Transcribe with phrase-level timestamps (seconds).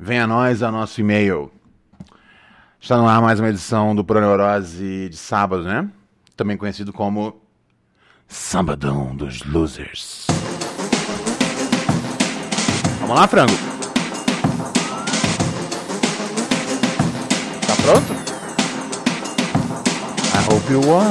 [0.00, 1.50] Venha a nós a nosso e-mail.
[2.80, 5.88] Está no ar mais uma edição do Proneurose de sábado, né?
[6.36, 7.42] Também conhecido como
[8.28, 10.28] Sabadão dos Losers.
[13.00, 13.52] Vamos lá, frango.
[17.66, 18.12] Tá pronto?
[20.32, 21.10] I hope you are.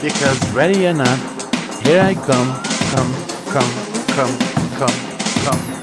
[0.00, 1.18] Because ready or not,
[1.84, 2.52] here I come,
[2.94, 3.12] come,
[3.50, 3.72] come,
[4.14, 4.38] come,
[4.78, 4.94] come,
[5.44, 5.73] come.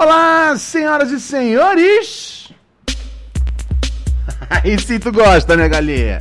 [0.00, 2.50] Olá, senhoras e senhores!
[4.48, 6.18] Aí sim tu gosta, né, galinha?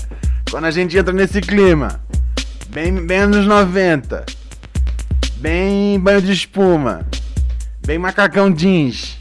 [0.52, 2.02] Quando a gente entra nesse clima,
[2.68, 4.26] bem, bem anos 90,
[5.38, 7.08] bem banho de espuma,
[7.88, 9.18] bem macacão jeans.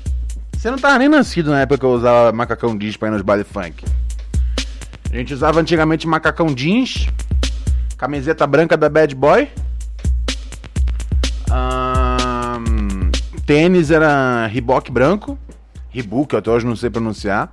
[0.57, 3.23] Você não tava nem nascido na época que eu usava macacão jeans pra ir nos
[3.23, 3.85] baile funk.
[5.09, 7.07] A gente usava antigamente macacão jeans,
[7.97, 9.49] camiseta branca da Bad Boy.
[13.49, 15.39] Tênis era Reebok branco,
[15.89, 17.51] Reebok, eu até hoje não sei pronunciar.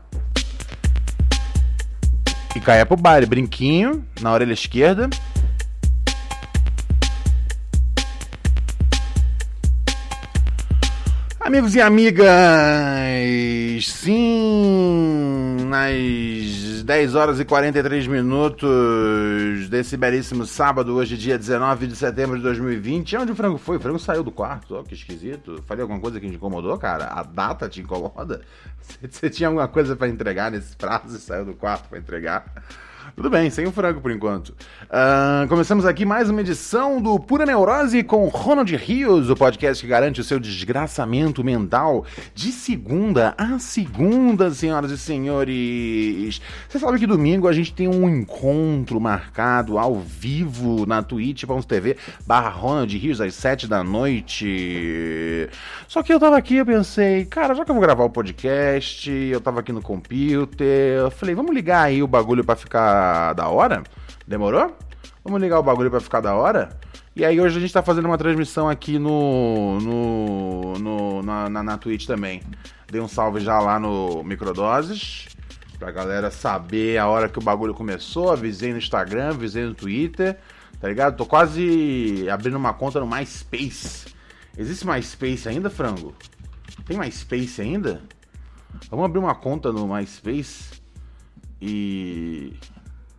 [2.54, 5.10] E caía pro baile, brinquinho na orelha esquerda.
[11.46, 12.26] Amigos e amigas,
[13.84, 22.38] sim, nas 10 horas e 43 minutos desse belíssimo sábado, hoje dia 19 de setembro
[22.38, 23.18] de 2020.
[23.18, 23.78] Onde o frango foi?
[23.78, 25.62] O frango saiu do quarto, ó, que esquisito.
[25.68, 27.09] Falei alguma coisa que te incomodou, cara?
[27.14, 28.42] A data te incomoda?
[29.08, 32.44] Você tinha alguma coisa pra entregar nesse prazo e saiu do quarto pra entregar?
[33.14, 34.54] Tudo bem, sem o frango por enquanto.
[34.90, 39.90] Ah, começamos aqui mais uma edição do Pura Neurose com Ronald Rios, o podcast que
[39.90, 46.42] garante o seu desgraçamento mental de segunda a segunda, senhoras e senhores.
[46.68, 52.50] Você sabe que domingo a gente tem um encontro marcado ao vivo na twitch.tv barra
[52.50, 55.50] Ronald Rios às sete da noite.
[55.88, 59.12] Só que eu tava aqui, eu pensei, cara, já que eu vou gravar o podcast,
[59.12, 62.94] eu tava aqui no computer, eu falei, vamos ligar aí o bagulho pra ficar
[63.33, 63.83] da hora?
[64.28, 64.75] Demorou?
[65.23, 66.78] Vamos ligar o bagulho pra ficar da hora?
[67.16, 71.63] E aí hoje a gente tá fazendo uma transmissão aqui no, no, no na, na,
[71.63, 72.41] na Twitch também.
[72.91, 75.28] Dei um salve já lá no Microdoses,
[75.79, 78.31] pra galera saber a hora que o bagulho começou.
[78.31, 80.38] Avisei no Instagram, avisei no Twitter,
[80.79, 81.16] tá ligado?
[81.16, 84.13] Tô quase abrindo uma conta no MySpace.
[84.57, 86.13] Existe MySpace ainda, frango?
[86.85, 88.01] Tem MySpace ainda?
[88.89, 90.81] Vamos abrir uma conta no MySpace
[91.62, 92.53] e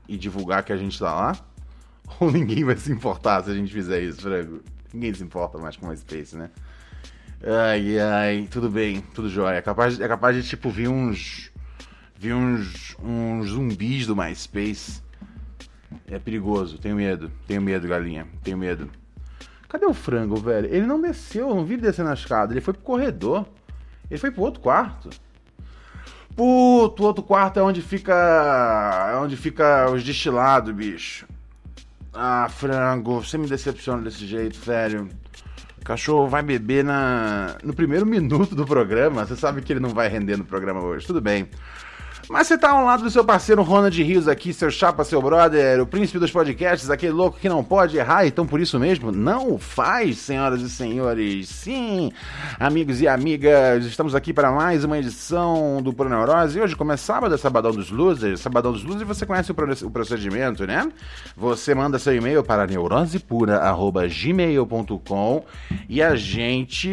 [0.08, 1.36] e divulgar que a gente tá lá?
[2.20, 4.62] Ou ninguém vai se importar se a gente fizer isso, frango?
[4.92, 6.50] Ninguém se importa mais com MySpace, né?
[7.44, 9.56] Ai, ai, tudo bem, tudo jóia.
[9.56, 11.50] É capaz, é capaz de, tipo, vir uns.
[12.16, 12.96] vir uns.
[13.02, 15.02] uns zumbis do MySpace.
[16.08, 18.90] É perigoso, tenho medo, tenho medo, galinha, tenho medo.
[19.68, 20.66] Cadê o frango, velho?
[20.72, 23.46] Ele não desceu, eu não vi ele descer na escada, ele foi pro corredor.
[24.10, 25.10] Ele foi pro outro quarto.
[26.36, 28.12] Puto, o outro quarto é onde fica.
[29.10, 31.26] É onde fica os destilados, bicho.
[32.12, 35.08] Ah, frango, você me decepciona desse jeito, velho.
[35.80, 39.24] O cachorro vai beber na, no primeiro minuto do programa.
[39.24, 41.06] Você sabe que ele não vai render no programa hoje.
[41.06, 41.48] Tudo bem.
[42.28, 45.80] Mas você tá ao lado do seu parceiro Ronald Rios aqui, seu chapa, seu brother,
[45.80, 49.56] o príncipe dos podcasts, aquele louco que não pode errar, então por isso mesmo não
[49.58, 51.48] faz, senhoras e senhores.
[51.48, 52.10] Sim,
[52.58, 56.60] amigos e amigas, estamos aqui para mais uma edição do Pro Neurose.
[56.60, 58.40] Hoje começa sábado, é Sabadão dos Losers.
[58.40, 60.90] Sabadão dos Losers, você conhece o procedimento, né?
[61.36, 65.44] Você manda seu e-mail para neurosepura.gmail.com
[65.88, 66.88] e a gente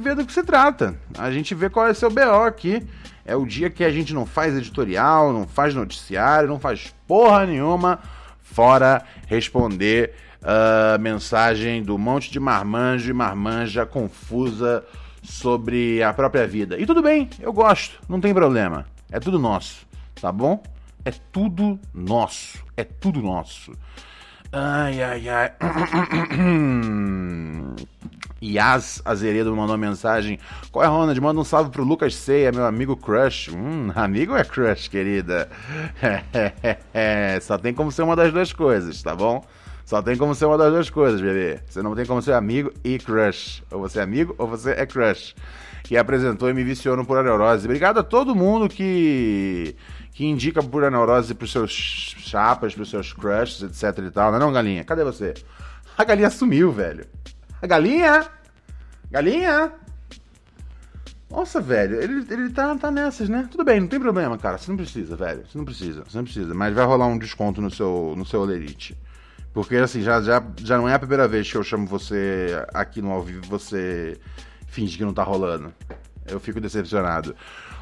[0.00, 0.94] vê do que se trata.
[1.18, 2.86] A gente vê qual é o seu BO aqui.
[3.24, 7.46] É o dia que a gente não faz editorial, não faz noticiário, não faz porra
[7.46, 7.98] nenhuma,
[8.42, 10.12] fora responder
[10.42, 14.84] uh, mensagem do monte de marmanjo e marmanja confusa
[15.22, 16.78] sobre a própria vida.
[16.78, 18.86] E tudo bem, eu gosto, não tem problema.
[19.10, 19.86] É tudo nosso,
[20.20, 20.62] tá bom?
[21.04, 23.72] É tudo nosso, é tudo nosso.
[24.52, 25.52] Ai, ai, ai.
[28.44, 30.38] Yas Azeredo mandou mensagem.
[30.70, 31.18] Qual é, Ronald?
[31.20, 33.50] Manda um salve pro Lucas Ceia, meu amigo crush.
[33.50, 35.48] Hum, amigo é crush, querida.
[37.40, 39.44] Só tem como ser uma das duas coisas, tá bom?
[39.84, 41.60] Só tem como ser uma das duas coisas, bebê.
[41.68, 43.62] Você não tem como ser amigo e crush.
[43.70, 45.34] Ou você é amigo ou você é crush.
[45.82, 47.66] Que apresentou e me viciou no Pura Neurose.
[47.66, 49.76] Obrigado a todo mundo que
[50.12, 54.30] que indica Pura Neurose pros seus chapas, pros seus crushes, etc e tal.
[54.30, 54.84] Não é não, galinha?
[54.84, 55.34] Cadê você?
[55.98, 57.06] A galinha sumiu, velho.
[57.62, 58.26] A galinha!
[59.10, 59.72] Galinha!
[61.30, 63.48] Nossa, velho, ele, ele tá, tá nessas, né?
[63.50, 64.56] Tudo bem, não tem problema, cara.
[64.56, 65.44] Você não precisa, velho.
[65.44, 66.54] Você não precisa, você não precisa.
[66.54, 68.96] Mas vai rolar um desconto no seu, no seu Olerite.
[69.52, 73.02] Porque, assim, já, já, já não é a primeira vez que eu chamo você aqui
[73.02, 74.16] no ao vivo você
[74.68, 75.72] finge que não tá rolando.
[76.26, 77.34] Eu fico decepcionado.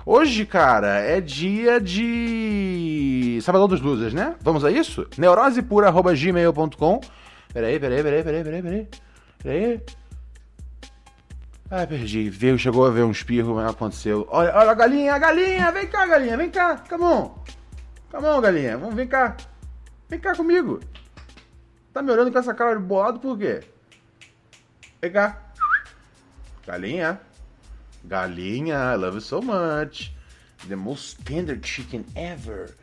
[0.05, 3.39] Hoje, cara, é dia de.
[3.43, 4.35] Sabadão dos Losers, né?
[4.41, 5.07] Vamos a isso?
[5.17, 7.01] neurosepura.gmail.com
[7.53, 8.89] Peraí, peraí, peraí, peraí, peraí, peraí.
[9.43, 9.83] Peraí.
[11.71, 12.29] Ah, perdi.
[12.29, 14.29] Veio, chegou a ver um espirro, mas não aconteceu.
[14.31, 15.73] Olha, olha a galinha, a galinha!
[15.73, 17.35] Vem cá, galinha, vem cá, come on.
[18.11, 19.37] Come on, galinha, vamos, vem cá.
[20.09, 20.81] Vem cá comigo.
[21.93, 23.63] Tá me olhando com essa cara de bolado por quê?
[25.01, 25.43] Vem cá.
[26.67, 27.19] Galinha.
[28.05, 30.15] Galinha, I love you so much.
[30.69, 32.75] The most tender chicken ever.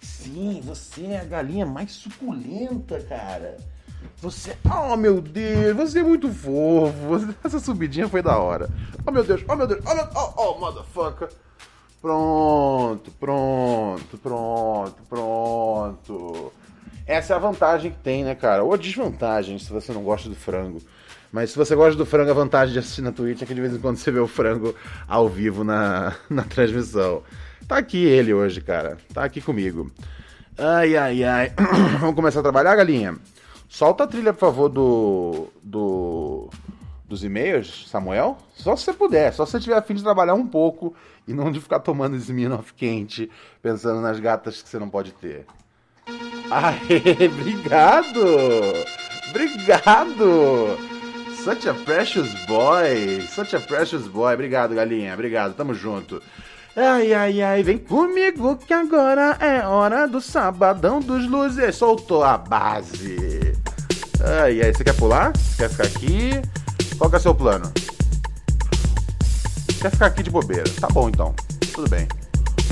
[0.00, 3.58] Sim, você é a galinha mais suculenta, cara.
[4.20, 4.56] Você.
[4.64, 7.34] Oh, meu Deus, você é muito fofo.
[7.44, 8.68] Essa subidinha foi da hora.
[9.06, 10.08] Oh, meu Deus, oh, meu Deus, oh, meu...
[10.14, 11.28] oh, oh motherfucker.
[12.00, 16.52] Pronto, pronto, pronto, pronto.
[17.06, 18.62] Essa é a vantagem que tem, né, cara?
[18.62, 20.80] Ou a desvantagem se você não gosta do frango.
[21.32, 23.60] Mas se você gosta do frango, a vantagem de assistir na Twitch é que de
[23.60, 24.74] vez em quando você vê o frango
[25.06, 27.22] ao vivo na, na transmissão.
[27.66, 28.96] Tá aqui ele hoje, cara.
[29.12, 29.90] Tá aqui comigo.
[30.56, 31.52] Ai, ai, ai.
[32.00, 33.16] Vamos começar a trabalhar, galinha?
[33.68, 35.48] Solta a trilha, por favor, do.
[35.62, 36.48] do
[37.08, 38.36] dos e-mails, Samuel?
[38.54, 40.94] Só se você puder, só se você tiver afim de trabalhar um pouco
[41.26, 43.30] e não de ficar tomando Smirnoff quente,
[43.62, 45.46] pensando nas gatas que você não pode ter.
[46.50, 48.20] Aê, obrigado!
[49.30, 50.76] Obrigado!
[51.42, 53.22] Such a precious boy!
[53.28, 54.34] Such a precious boy!
[54.34, 55.14] Obrigado, galinha.
[55.14, 56.22] Obrigado, tamo junto.
[56.76, 61.74] Ai, ai, ai, vem comigo que agora é hora do sabadão dos luzes.
[61.74, 63.47] Soltou a base.
[64.20, 65.32] Ai, ai, você quer pular?
[65.56, 66.30] Quer ficar aqui?
[66.96, 67.72] Qual que é o seu plano?
[69.80, 70.64] Quer ficar aqui de bobeira?
[70.80, 71.34] Tá bom então.
[71.72, 72.08] Tudo bem.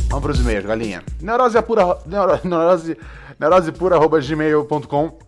[0.08, 1.04] Vamos pros e-mails, galinha.
[1.20, 1.98] Neurose pura.
[2.44, 2.96] Neurose
[3.38, 5.18] neurosepura.gmail.com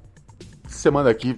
[0.66, 1.36] Você manda aqui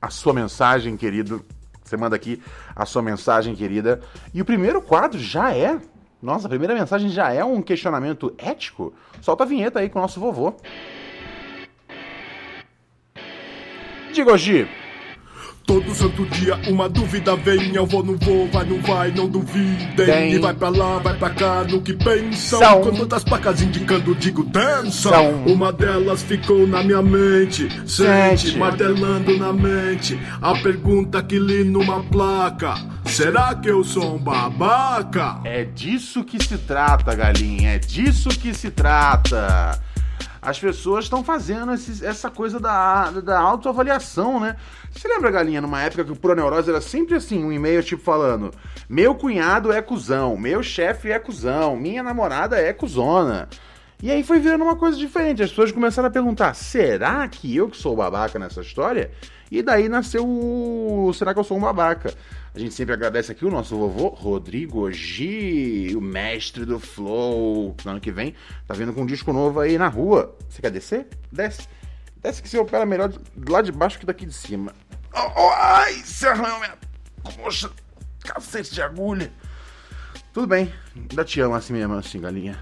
[0.00, 1.44] a sua mensagem, querido.
[1.82, 2.40] Você manda aqui
[2.74, 4.00] a sua mensagem, querida.
[4.32, 5.76] E o primeiro quadro já é.
[6.22, 8.94] Nossa, a primeira mensagem já é um questionamento ético?
[9.20, 10.54] Solta a vinheta aí com o nosso vovô.
[14.14, 14.64] Diga, Gi.
[15.66, 19.88] Todo santo dia uma dúvida vem, eu vou, não vou, vai, não vai, não duvidem.
[19.96, 20.34] Tem.
[20.34, 22.60] E vai pra lá, vai pra cá, no que pensam.
[22.60, 22.80] São.
[22.82, 25.42] Com tantas placas indicando, digo, dançam.
[25.46, 28.58] Uma delas ficou na minha mente, sente, Sente.
[28.58, 30.16] martelando na mente.
[30.40, 32.74] A pergunta que li numa placa:
[33.06, 35.40] Será que eu sou um babaca?
[35.44, 39.80] É disso que se trata, galinha, é disso que se trata
[40.44, 44.56] as pessoas estão fazendo essa coisa da, da autoavaliação, né?
[44.90, 48.50] Você lembra, Galinha, numa época que o Proneurose era sempre assim, um e-mail tipo falando
[48.88, 53.48] meu cunhado é cuzão, meu chefe é cuzão, minha namorada é cuzona.
[54.02, 57.68] E aí foi virando uma coisa diferente, as pessoas começaram a perguntar, será que eu
[57.68, 59.10] que sou babaca nessa história?
[59.50, 62.12] E daí nasceu o Será que eu sou um babaca?
[62.54, 67.90] A gente sempre agradece aqui o nosso vovô Rodrigo G, o mestre do Flow, no
[67.90, 68.32] ano que vem
[68.64, 70.36] tá vindo com um disco novo aí na rua.
[70.48, 71.08] Você quer descer?
[71.32, 71.66] Desce.
[72.22, 73.12] Desce que você opera melhor
[73.48, 74.72] lá de baixo que daqui de cima.
[75.12, 76.78] Oh, oh, ai, você arranhou minha
[77.24, 77.72] coxa,
[78.20, 79.32] cacete de agulha.
[80.32, 82.56] Tudo bem, ainda te amo assim mesmo, assim, galinha.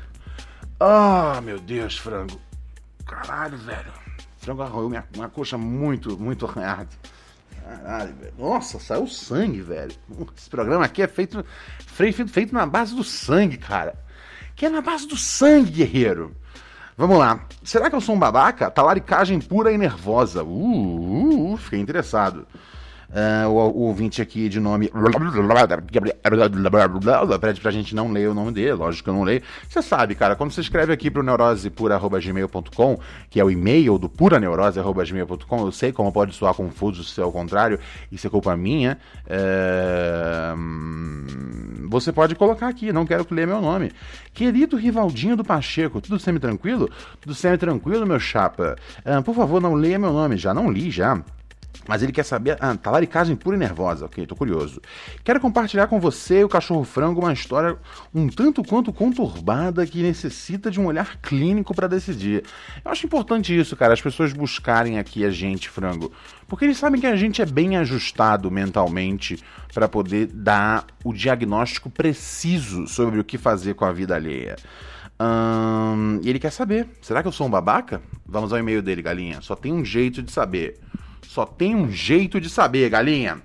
[0.81, 2.41] Ah, meu Deus, frango.
[3.05, 3.93] Caralho, velho.
[4.39, 6.89] Frango arranhou minha, minha coxa muito, muito arranhada.
[7.73, 8.35] Caralho, velho.
[8.39, 9.93] Nossa, saiu sangue, velho.
[10.37, 11.45] Esse programa aqui é feito,
[11.87, 13.95] feito, feito na base do sangue, cara.
[14.55, 16.37] Que é na base do sangue, guerreiro.
[16.97, 17.47] Vamos lá.
[17.65, 18.71] Será que eu sou um babaca?
[18.71, 20.45] Talaricagem pura e nervosa.
[20.45, 22.47] Uh, uh, uh fiquei interessado.
[23.13, 24.91] Uh, o, o, ouvinte aqui de nome.
[27.39, 29.43] Pede pra gente não ler o nome dele, lógico que eu não leio.
[29.69, 35.61] Você sabe, cara, quando você escreve aqui pro neurosepura.gmail.com, que é o e-mail do puraneurose.gmail.com,
[35.61, 37.79] eu sei como pode soar confuso se é o contrário,
[38.11, 38.97] isso é culpa minha.
[39.27, 40.57] Uh,
[41.89, 43.93] você pode colocar aqui, não quero que leia meu nome.
[44.33, 46.89] Querido Rivaldinho do Pacheco, tudo semi-tranquilo?
[47.21, 48.77] Tudo semi-tranquilo, meu chapa.
[49.05, 51.23] Uh, por favor, não leia meu nome, já não li, já.
[51.87, 52.57] Mas ele quer saber.
[52.61, 54.07] Ah, talaricagem pura e nervosa.
[54.07, 54.81] Ok, tô curioso.
[55.25, 57.77] Quero compartilhar com você, o cachorro frango, uma história
[58.15, 62.45] um tanto quanto conturbada que necessita de um olhar clínico para decidir.
[62.85, 66.13] Eu acho importante isso, cara, as pessoas buscarem aqui a gente, frango.
[66.47, 71.89] Porque eles sabem que a gente é bem ajustado mentalmente para poder dar o diagnóstico
[71.89, 74.57] preciso sobre o que fazer com a vida alheia.
[75.21, 78.03] Hum, e ele quer saber: será que eu sou um babaca?
[78.27, 79.41] Vamos ao e-mail dele, galinha.
[79.41, 80.79] Só tem um jeito de saber.
[81.27, 83.41] Só tem um jeito de saber, galinha.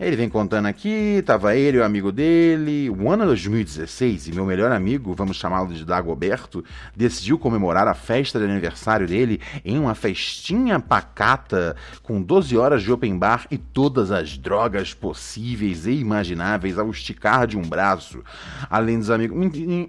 [0.00, 2.88] Ele vem contando aqui, tava ele e o amigo dele.
[2.88, 6.64] O ano 2016, e meu melhor amigo, vamos chamá-lo de Dagoberto,
[6.96, 12.90] decidiu comemorar a festa de aniversário dele em uma festinha pacata, com 12 horas de
[12.90, 18.24] open bar e todas as drogas possíveis e imagináveis ao esticar de um braço.
[18.70, 19.36] Além dos amigos.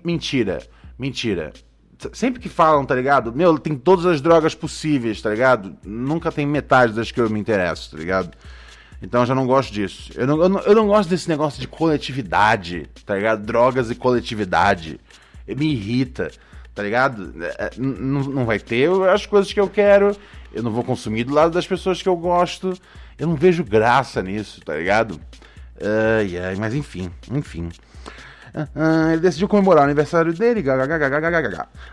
[0.04, 0.60] Mentira,
[1.00, 1.54] mentira
[2.14, 3.34] sempre que falam, tá ligado?
[3.34, 5.76] Meu, tem todas as drogas possíveis, tá ligado?
[5.86, 8.32] Nunca tem metade das que eu me interesso, tá ligado?
[9.02, 10.12] Então eu já não gosto disso.
[10.16, 13.44] Eu não, eu não, eu não gosto desse negócio de coletividade, tá ligado?
[13.44, 15.00] Drogas e coletividade.
[15.48, 16.32] Me irrita,
[16.74, 17.34] tá ligado?
[17.44, 20.16] É, é não, não vai ter as coisas que eu quero.
[20.54, 22.74] Eu não vou consumir do lado das pessoas que eu gosto.
[23.18, 25.20] Eu não vejo graça nisso, tá ligado?
[25.82, 27.70] Ai, ai, mas enfim, enfim.
[28.54, 30.64] Uh, ele decidiu comemorar o aniversário dele.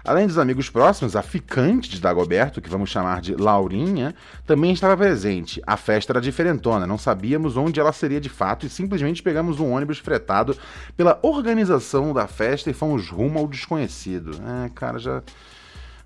[0.05, 4.15] Além dos amigos próximos, a ficante de Dagoberto, que vamos chamar de Laurinha,
[4.47, 5.63] também estava presente.
[5.67, 9.73] A festa era diferentona, não sabíamos onde ela seria de fato e simplesmente pegamos um
[9.73, 10.57] ônibus fretado
[10.97, 14.33] pela organização da festa e fomos rumo ao desconhecido.
[14.65, 15.23] É, cara, já.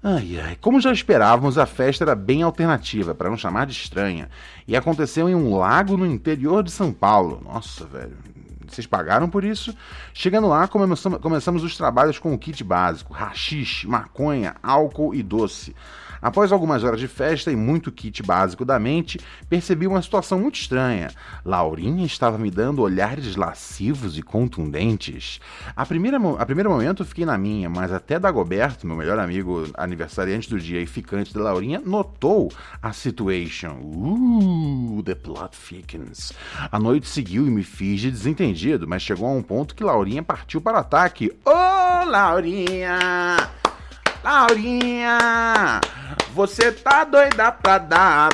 [0.03, 0.57] Ai, ai.
[0.61, 4.29] Como já esperávamos, a festa era bem alternativa, para não chamar de estranha.
[4.67, 7.41] E aconteceu em um lago no interior de São Paulo.
[7.45, 8.17] Nossa, velho.
[8.67, 9.77] Vocês pagaram por isso?
[10.15, 15.77] Chegando lá, começamos, os trabalhos com o kit básico: rachixe, maconha, álcool e doce.
[16.23, 20.55] Após algumas horas de festa e muito kit básico da mente, percebi uma situação muito
[20.55, 21.11] estranha.
[21.45, 25.41] Laurinha estava me dando olhares lascivos e contundentes.
[25.75, 30.49] A primeira, a primeiro momento fiquei na minha, mas até Dagoberto, meu melhor amigo aniversariante
[30.49, 33.81] do dia e ficante da Laurinha, notou a situation.
[33.83, 36.33] Uh, the plot thickens.
[36.71, 40.23] A noite seguiu e me fiz de desentendido, mas chegou a um ponto que Laurinha
[40.23, 41.33] partiu para o ataque.
[41.45, 43.62] Ô, oh, Laurinha!
[44.25, 45.81] Laurinha,
[46.33, 48.31] você tá doida pra dar.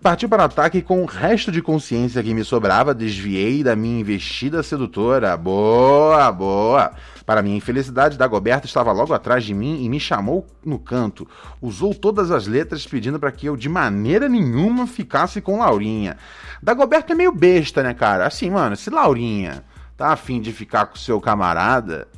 [0.00, 4.00] Partiu para o ataque com o resto de consciência que me sobrava, desviei da minha
[4.00, 5.36] investida sedutora.
[5.36, 6.92] Boa, boa.
[7.26, 11.28] Para minha infelicidade, Dagoberto estava logo atrás de mim e me chamou no canto.
[11.60, 16.16] Usou todas as letras pedindo para que eu de maneira nenhuma ficasse com Laurinha.
[16.62, 18.28] Dagoberto é meio besta, né, cara?
[18.28, 19.64] Assim, mano, se Laurinha
[19.96, 22.08] tá afim de ficar com seu camarada,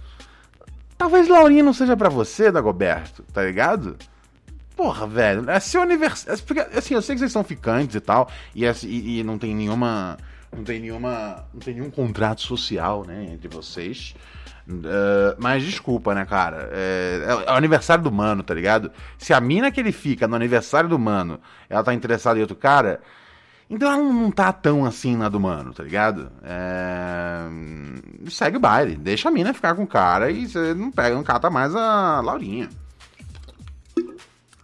[1.03, 3.97] Talvez Laurinha não seja para você, Dagoberto, tá ligado?
[4.77, 6.41] Porra, velho, é seu aniversário.
[6.45, 9.53] Porque, assim, eu sei que vocês são ficantes e tal, e, e, e, não tem
[9.53, 10.17] nenhuma.
[10.57, 11.45] Não tem nenhuma.
[11.53, 14.15] Não tem nenhum contrato social, né, entre vocês.
[14.69, 16.71] Uh, mas desculpa, né, cara?
[16.71, 18.93] É, é, é, o aniversário do mano, tá ligado?
[19.19, 22.55] Se a mina que ele fica no aniversário do mano, ela tá interessada em outro
[22.55, 23.01] cara,
[23.73, 26.31] então ela não tá tão assim na do mano, tá ligado?
[26.43, 27.49] É...
[28.29, 31.23] Segue o baile, deixa a mina ficar com o cara e você não pega, não
[31.23, 32.69] cata mais a Laurinha.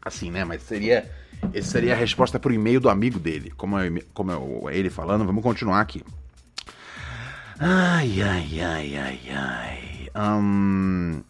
[0.04, 0.44] Assim, né?
[0.44, 1.10] Mas seria.
[1.54, 3.50] Essa seria a resposta pro e-mail do amigo dele.
[3.56, 6.04] Como é, como é ele falando, vamos continuar aqui.
[7.58, 10.10] Ai, ai, ai, ai, ai.
[10.14, 11.22] Um,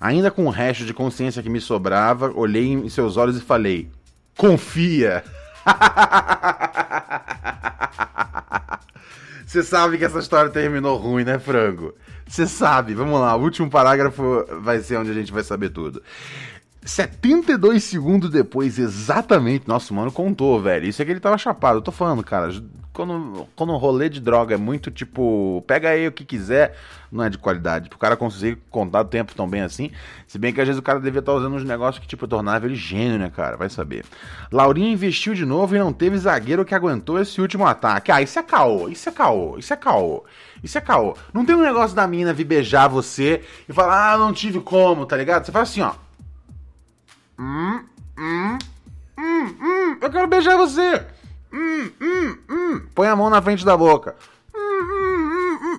[0.00, 3.90] ainda com o resto de consciência que me sobrava, olhei em seus olhos e falei:
[4.34, 5.22] Confia!
[9.46, 11.94] Você sabe que essa história terminou ruim, né, frango?
[12.26, 12.92] Você sabe.
[12.92, 16.02] Vamos lá, o último parágrafo vai ser onde a gente vai saber tudo.
[16.82, 19.66] 72 segundos depois, exatamente.
[19.66, 20.86] Nossa, mano, contou, velho.
[20.86, 21.78] Isso é que ele tava chapado.
[21.78, 22.50] Eu tô falando, cara.
[22.98, 26.76] Quando, quando um rolê de droga é muito tipo, pega aí o que quiser,
[27.12, 27.88] não é de qualidade.
[27.88, 29.92] Pro cara conseguir contar o tempo tão bem assim.
[30.26, 32.26] Se bem que às vezes o cara devia estar tá usando uns negócios que, tipo,
[32.26, 33.56] tornava ele gênio, né, cara?
[33.56, 34.04] Vai saber.
[34.50, 38.10] Laurinha investiu de novo e não teve zagueiro que aguentou esse último ataque.
[38.10, 40.24] Ah, isso é caô, isso é caô, isso é caô.
[40.60, 41.16] Isso é caô.
[41.32, 45.06] Não tem um negócio da mina vir beijar você e falar, ah, não tive como,
[45.06, 45.46] tá ligado?
[45.46, 45.94] Você fala assim, ó.
[47.38, 47.80] Hum,
[48.18, 48.58] hum,
[49.16, 51.06] hum, hum, eu quero beijar você.
[51.52, 52.82] Hum, hum, hum.
[52.94, 54.14] Põe a mão na frente da boca.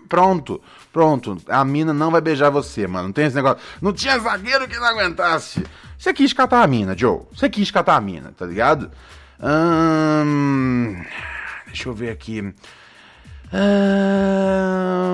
[0.08, 0.60] Pronto,
[0.92, 1.38] pronto.
[1.48, 3.08] A mina não vai beijar você, mano.
[3.08, 3.60] Não tem esse negócio.
[3.80, 5.64] Não tinha zagueiro que não aguentasse.
[5.98, 7.22] Você quis catar a mina, Joe.
[7.32, 8.90] Você quis catar a mina, tá ligado?
[9.40, 11.04] Hum,
[11.68, 12.54] deixa eu ver aqui.
[13.52, 15.10] Ah,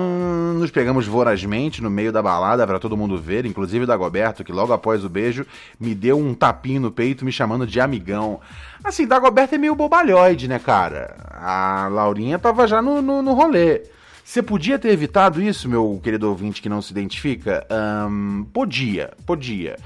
[0.58, 4.52] nos pegamos vorazmente no meio da balada para todo mundo ver, inclusive o Dagoberto, que
[4.52, 5.46] logo após o beijo
[5.80, 8.40] me deu um tapinho no peito me chamando de amigão.
[8.84, 11.16] Assim, Dagoberto é meio bobalhoide, né, cara?
[11.30, 13.82] A Laurinha tava já no, no, no rolê.
[14.22, 17.64] Você podia ter evitado isso, meu querido ouvinte que não se identifica?
[18.10, 19.76] Um, podia, podia.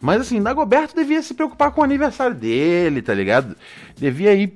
[0.00, 3.54] Mas assim, Dagoberto devia se preocupar com o aniversário dele, tá ligado?
[3.96, 4.54] Devia ir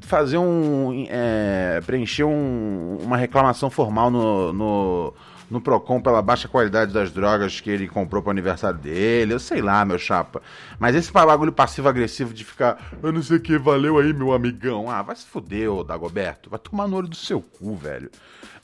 [0.00, 1.06] fazer um.
[1.10, 5.14] É, preencher um, uma reclamação formal no, no,
[5.50, 9.34] no Procon pela baixa qualidade das drogas que ele comprou pro aniversário dele.
[9.34, 10.42] Eu sei lá, meu chapa.
[10.78, 12.78] Mas esse bagulho passivo-agressivo de ficar.
[13.02, 14.90] Eu não sei o que, valeu aí, meu amigão.
[14.90, 16.50] Ah, vai se fuder, ô Dagoberto.
[16.50, 18.10] Vai tomar no olho do seu cu, velho.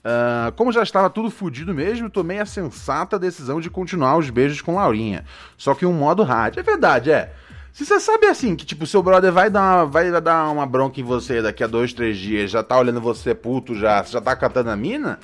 [0.04, 4.60] Uh, como já estava tudo fodido mesmo, tomei a sensata decisão de continuar os beijos
[4.60, 5.24] com Laurinha.
[5.56, 6.58] Só que um modo hard.
[6.58, 7.32] É verdade, é.
[7.72, 11.00] Se você sabe assim, que tipo, seu brother vai dar, uma, vai dar uma bronca
[11.00, 14.36] em você daqui a dois, três dias, já tá olhando você puto já, já tá
[14.36, 15.18] catando a mina,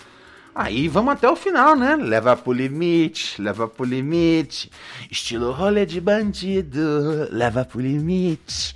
[0.55, 1.97] Aí vamos até o final, né?
[1.97, 4.71] Leva pro limite, leva pro limite.
[5.11, 8.75] Estilo rolê de bandido, leva pro limite.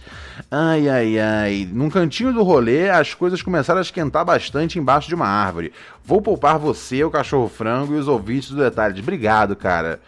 [0.50, 1.68] Ai, ai, ai.
[1.70, 5.72] Num cantinho do rolê, as coisas começaram a esquentar bastante embaixo de uma árvore.
[6.04, 9.00] Vou poupar você, o cachorro frango e os ouvintes do detalhe.
[9.00, 10.00] Obrigado, cara.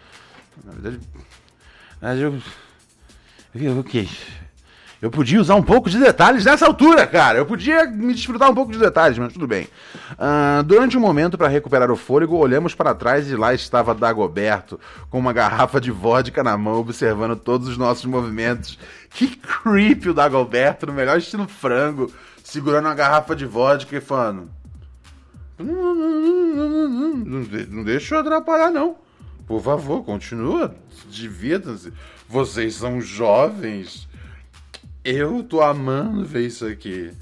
[0.65, 1.01] Na verdade.
[2.01, 2.41] Mas eu.
[3.79, 4.09] O que?
[5.01, 7.39] Eu podia usar um pouco de detalhes nessa altura, cara.
[7.39, 9.69] Eu podia me desfrutar um pouco de detalhes, mas tudo bem.
[10.13, 14.81] Uh, durante um momento, para recuperar o fôlego, olhamos para trás e lá estava Dagoberto,
[15.11, 18.79] com uma garrafa de vodka na mão, observando todos os nossos movimentos.
[19.11, 22.11] Que creepy o Dagoberto, no melhor estilo frango,
[22.43, 24.49] segurando uma garrafa de vodka e falando.
[25.59, 28.97] Não deixa eu atrapalhar, não.
[29.47, 30.75] Por favor, continua.
[31.09, 31.93] Divirtam-se.
[32.29, 34.06] Vocês são jovens.
[35.09, 37.13] Eu tô amando ver isso aqui.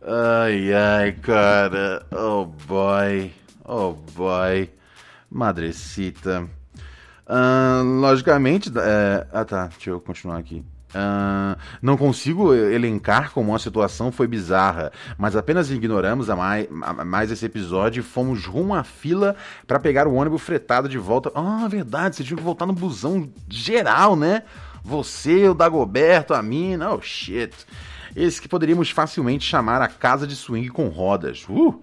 [0.00, 2.06] Ai, ai, cara.
[2.12, 3.32] Oh boy.
[3.64, 4.70] Oh boy.
[5.28, 6.48] Madrecita.
[7.26, 8.70] Uh, logicamente.
[8.78, 9.26] É...
[9.32, 10.64] Ah tá, deixa eu continuar aqui.
[10.90, 17.04] Uh, não consigo elencar como a situação foi bizarra, mas apenas ignoramos a mais, a
[17.04, 19.34] mais esse episódio e fomos rumo à fila
[19.66, 21.32] para pegar o ônibus fretado de volta.
[21.34, 24.44] Ah, verdade, você tinha que voltar no busão geral, né?
[24.88, 27.54] Você, o Dagoberto, a mina, oh shit.
[28.16, 31.44] Esse que poderíamos facilmente chamar a casa de swing com rodas.
[31.46, 31.82] Uh!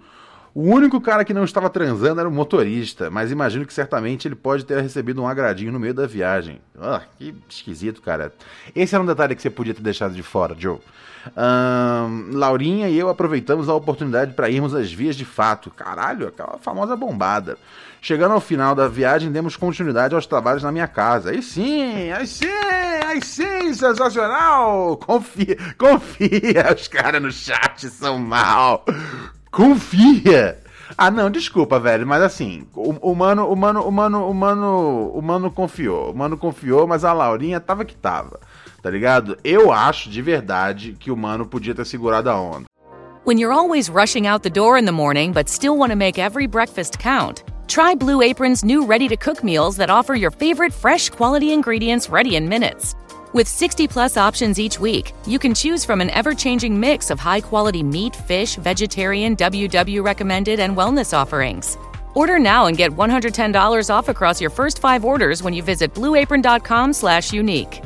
[0.56, 4.36] O único cara que não estava transando era o motorista, mas imagino que certamente ele
[4.36, 6.60] pode ter recebido um agradinho no meio da viagem.
[6.80, 8.34] Ah, que esquisito, cara.
[8.74, 10.80] Esse era um detalhe que você podia ter deixado de fora, Joe.
[11.36, 15.70] Um, Laurinha e eu aproveitamos a oportunidade para irmos às vias de fato.
[15.70, 17.58] Caralho, aquela famosa bombada.
[18.02, 21.32] Chegando ao final da viagem, demos continuidade aos trabalhos na minha casa.
[21.32, 22.48] Aí sim, aí sim,
[23.16, 24.98] aí sim, sensacional!
[24.98, 28.84] Confia, confia, os caras no chat são mal.
[29.52, 30.60] Confia!
[30.98, 35.12] Ah, não, desculpa, velho, mas assim, o, o mano, o mano, o mano, o mano,
[35.14, 36.12] o mano confiou.
[36.12, 38.40] O mano confiou, mas a Laurinha tava que tava.
[38.82, 39.38] Tá ligado?
[39.44, 42.66] Eu acho de verdade que o mano podia ter segurado a onda.
[43.26, 46.20] When you're always rushing out the door in the morning but still want to make
[46.20, 47.44] every breakfast count.
[47.68, 52.10] Try Blue Apron's new ready to cook meals that offer your favorite fresh quality ingredients
[52.10, 52.96] ready in minutes.
[53.34, 57.20] With 60 plus options each week, you can choose from an ever changing mix of
[57.20, 61.78] high quality meat, fish, vegetarian, WW recommended, and wellness offerings.
[62.14, 66.94] Order now and get $110 off across your first five orders when you visit blueapron.com
[66.94, 67.82] slash unique.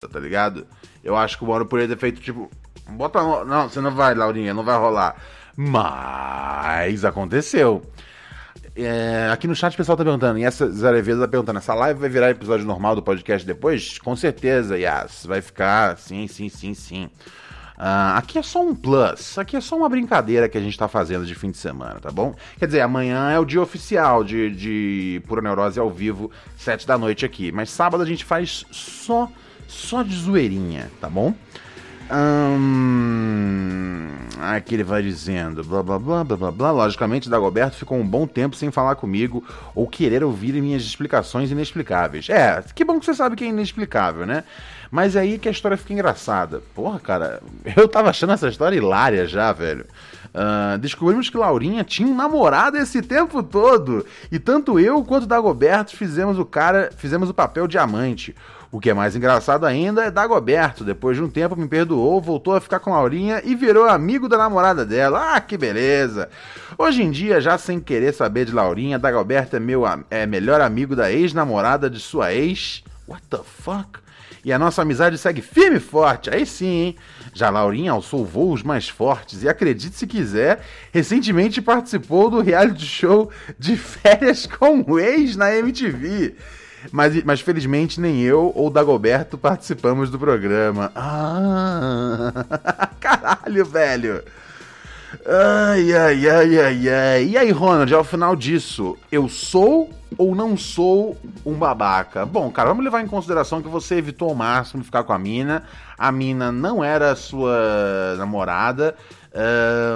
[0.00, 0.66] Tá ligado?
[1.04, 2.48] Eu acho que o Mauro poderia ter feito tipo.
[2.88, 3.20] Bota.
[3.44, 5.16] Não, você não vai, Laurinha, não vai rolar.
[5.56, 7.82] Mas aconteceu.
[8.80, 11.98] É, aqui no chat o pessoal tá perguntando, e essa Zareveza tá perguntando, essa live
[11.98, 13.98] vai virar episódio normal do podcast depois?
[13.98, 15.26] Com certeza, Yas.
[15.26, 17.10] Vai ficar, sim, sim, sim, sim.
[17.76, 20.86] Uh, aqui é só um plus, aqui é só uma brincadeira que a gente tá
[20.86, 22.34] fazendo de fim de semana, tá bom?
[22.56, 26.96] Quer dizer, amanhã é o dia oficial de, de Pura Neurose ao vivo, sete da
[26.96, 27.50] noite aqui.
[27.50, 29.28] Mas sábado a gente faz só,
[29.66, 31.34] só de zoeirinha, tá bom?
[32.10, 34.08] Hum,
[34.40, 36.70] aqui ele vai dizendo, blá blá blá blá blá blá.
[36.70, 39.44] Logicamente, Dagoberto ficou um bom tempo sem falar comigo
[39.74, 42.30] ou querer ouvir minhas explicações inexplicáveis.
[42.30, 44.44] É, que bom que você sabe que é inexplicável, né?
[44.90, 46.62] Mas é aí que a história fica engraçada.
[46.74, 47.42] Porra, cara,
[47.76, 49.84] eu tava achando essa história hilária já, velho.
[50.28, 54.06] Uh, descobrimos que Laurinha tinha um namorado esse tempo todo.
[54.32, 58.34] E tanto eu quanto Dagoberto fizemos o cara, fizemos o papel diamante.
[58.70, 60.84] O que é mais engraçado ainda é Dagoberto.
[60.84, 64.36] Depois de um tempo me perdoou, voltou a ficar com Laurinha e virou amigo da
[64.36, 65.34] namorada dela.
[65.34, 66.28] Ah, que beleza!
[66.76, 70.94] Hoje em dia, já sem querer saber de Laurinha, Dagoberto é meu é melhor amigo
[70.94, 72.84] da ex-namorada de sua ex.
[73.06, 74.00] What the fuck?
[74.44, 76.28] E a nossa amizade segue firme e forte.
[76.28, 76.96] Aí sim, hein?
[77.32, 80.60] Já Laurinha alçou voos mais fortes e acredite se quiser,
[80.92, 86.36] recentemente participou do reality show de férias com o ex na MTV.
[86.90, 90.92] Mas, mas felizmente nem eu ou Dagoberto participamos do programa.
[90.94, 92.32] Ah,
[93.00, 94.22] caralho, velho.
[95.26, 97.24] Ai, ai, ai, ai, ai.
[97.24, 102.24] E aí, Ronald, ao final disso, eu sou ou não sou um babaca?
[102.26, 105.64] Bom, cara, vamos levar em consideração que você evitou ao máximo ficar com a mina.
[105.96, 108.96] A mina não era sua namorada.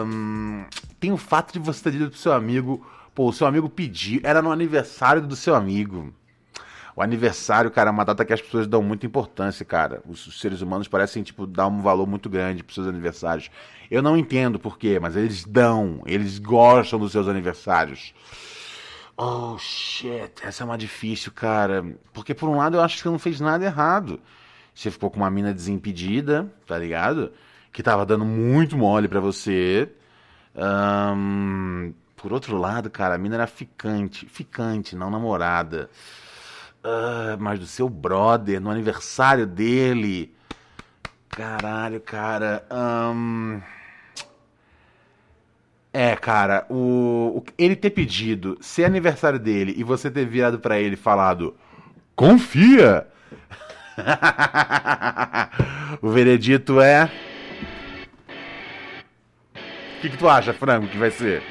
[0.07, 0.64] Um,
[0.99, 4.21] tem o fato de você ter dito pro seu amigo, pô, o seu amigo pediu,
[4.23, 6.12] era no aniversário do seu amigo.
[6.94, 10.02] O aniversário, cara, é uma data que as pessoas dão muita importância, cara.
[10.07, 13.50] Os seres humanos parecem, tipo, dar um valor muito grande pros seus aniversários.
[13.90, 18.14] Eu não entendo por quê, mas eles dão, eles gostam dos seus aniversários.
[19.16, 21.85] Oh, shit, essa é uma difícil, cara.
[22.12, 24.20] Porque, por um lado, eu acho que você não fez nada errado.
[24.74, 27.33] Você ficou com uma mina desimpedida, tá ligado?
[27.72, 29.90] Que tava dando muito mole para você.
[30.55, 34.26] Um, por outro lado, cara, a mina era ficante.
[34.26, 35.90] Ficante, não namorada.
[36.85, 40.35] Uh, mas do seu brother, no aniversário dele.
[41.29, 42.66] Caralho, cara.
[45.92, 50.81] É, cara, o, o, ele ter pedido ser aniversário dele e você ter virado para
[50.81, 51.55] ele e falado
[52.16, 53.07] confia.
[56.01, 57.11] o veredito é.
[59.55, 61.42] O que, que tu acha, Frango, que vai ser?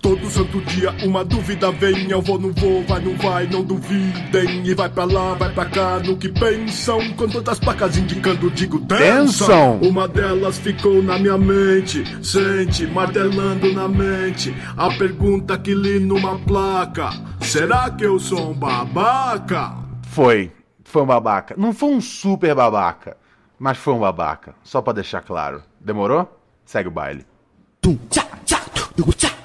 [0.00, 4.64] Todo santo dia uma dúvida vem, eu vou, não vou, vai, não vai, não duvidem.
[4.64, 7.12] E vai pra lá, vai pra cá, no que pensam.
[7.14, 9.78] Com todas as placas indicando, digo, tensão.
[9.80, 14.54] Uma delas ficou na minha mente, sente, martelando na mente.
[14.76, 19.74] A pergunta que li numa placa: será que eu sou um babaca?
[20.02, 20.52] Foi,
[20.84, 21.54] foi um babaca.
[21.58, 23.16] Não foi um super babaca,
[23.58, 24.54] mas foi um babaca.
[24.62, 25.62] Só pra deixar claro.
[25.80, 26.40] Demorou?
[26.64, 27.26] Segue o baile.
[27.80, 28.60] Tum, tchá, tchá,
[29.16, 29.37] tchá.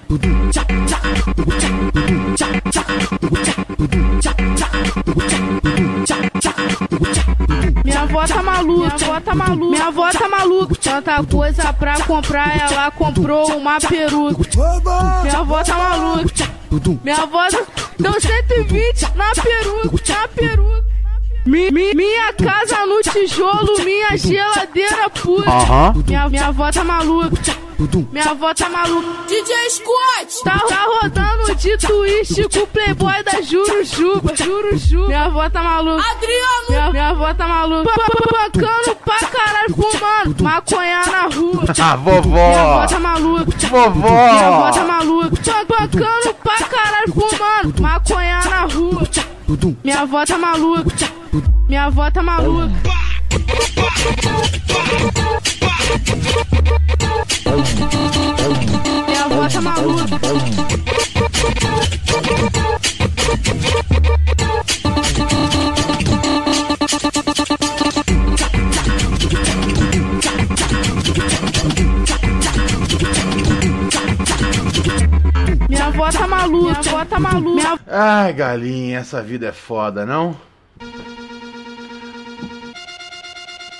[7.83, 10.75] Minha avó tá maluca, minha avó tá maluca, minha avó tá maluca.
[10.75, 14.37] Tanta coisa pra comprar, ela comprou uma peruca.
[15.23, 16.49] Minha avó tá maluca,
[17.03, 17.47] minha avó
[17.97, 20.83] deu 120 na peruca, na peruca.
[21.45, 25.49] Mi, mi, minha casa no tijolo, minha geladeira puta.
[26.07, 27.62] Minha, minha avó tá maluca.
[28.11, 29.07] Minha avó tá maluca.
[29.27, 30.43] DJ Scott!
[30.43, 34.35] Tá, tá rodando de twist com o playboy da Jurujuba.
[34.35, 35.07] Jurujuba.
[35.07, 36.03] Minha avó tá maluca.
[36.11, 36.69] Adriano!
[36.69, 37.91] Minha, minha avó tá maluca.
[37.91, 40.43] Pancando pra caralho, fumando.
[40.43, 41.65] Maconha na rua.
[41.79, 42.47] Ah, vovó!
[42.47, 43.67] Minha avó tá maluca.
[43.67, 44.31] Vovó!
[44.31, 45.65] Minha avó tá maluca.
[45.67, 47.81] Pancando pra caralho, fumando.
[47.81, 49.03] Maconha na rua.
[49.83, 51.09] Minha avó tá maluca.
[51.67, 52.71] Minha avó tá maluca.
[59.07, 60.05] Minha avó tá maluca.
[75.69, 76.63] Minha avó tá maluca.
[76.63, 77.79] Minha avó tá maluca.
[77.87, 80.35] Ai, galinha, essa vida é foda, não?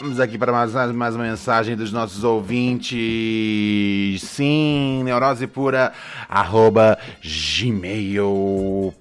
[0.03, 4.21] Vamos aqui para mais, mais uma mensagem dos nossos ouvintes.
[4.21, 5.93] Sim, neurose pura,
[6.27, 8.91] arroba gmail.com.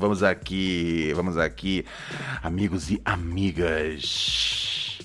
[0.00, 1.86] Vamos aqui, vamos aqui,
[2.42, 4.98] amigos e amigas.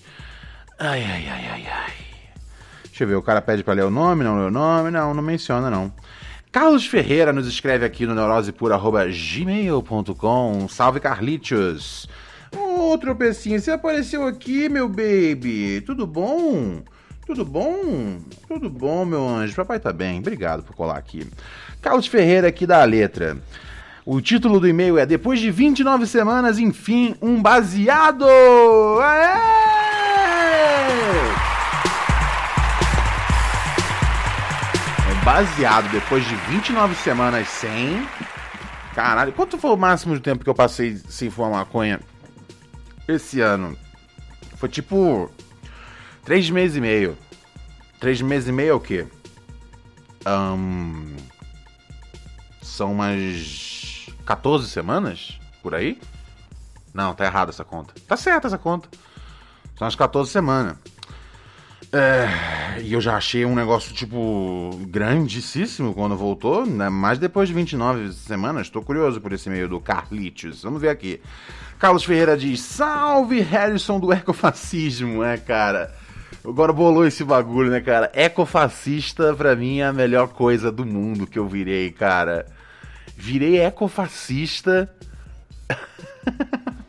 [0.80, 1.94] Ai, ai, ai, ai, ai.
[2.86, 5.22] Deixa eu ver, o cara pede para ler o nome, não o nome, não, não
[5.22, 5.94] menciona não.
[6.56, 10.70] Carlos Ferreira nos escreve aqui no neurosepura.gmail.com.
[10.70, 12.08] Salve Carlitos!
[12.56, 15.84] Ô, oh, tropecinho, você apareceu aqui, meu baby.
[15.86, 16.82] Tudo bom?
[17.26, 18.20] Tudo bom?
[18.48, 19.54] Tudo bom, meu anjo.
[19.54, 20.20] Papai tá bem.
[20.20, 21.28] Obrigado por colar aqui.
[21.82, 23.38] Carlos Ferreira aqui da letra.
[24.06, 28.26] O título do e-mail é Depois de 29 semanas, enfim, um baseado!
[29.02, 29.75] Aê!
[35.26, 38.08] Baseado depois de 29 semanas sem.
[38.94, 42.00] Caralho, quanto foi o máximo de tempo que eu passei sem fumar maconha
[43.08, 43.76] esse ano?
[44.56, 45.30] Foi tipo.
[46.24, 47.18] Três meses e meio.
[48.00, 49.08] Três meses e meio é o quê?
[50.28, 51.16] Um,
[52.62, 55.40] são umas 14 semanas?
[55.64, 56.00] Por aí?
[56.94, 57.94] Não, tá errada essa conta.
[58.08, 58.90] Tá certa essa conta.
[59.76, 60.78] São umas 14 semanas.
[61.98, 66.90] É, e eu já achei um negócio, tipo, grandíssimo quando voltou, né?
[66.90, 70.62] Mas depois de 29 semanas, tô curioso por esse meio do Carlitos.
[70.62, 71.22] Vamos ver aqui.
[71.80, 75.96] Carlos Ferreira diz: Salve Harrison do ecofascismo, é, cara.
[76.44, 78.12] Agora bolou esse bagulho, né, cara?
[78.14, 82.46] Ecofascista, pra mim, é a melhor coisa do mundo que eu virei, cara.
[83.16, 84.94] Virei ecofascista.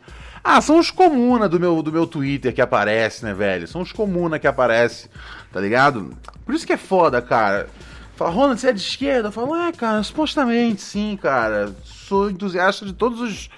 [0.49, 3.67] ah, são os comuna do meu, do meu Twitter que aparece, né, velho?
[3.67, 5.09] São os comuna que aparece,
[5.51, 6.17] tá ligado?
[6.45, 7.67] Por isso que é foda, cara.
[8.15, 9.27] Fala, Ronald, você é de esquerda?
[9.27, 11.75] Eu falo, é, cara, supostamente sim, cara.
[11.83, 13.49] Sou entusiasta de todos os.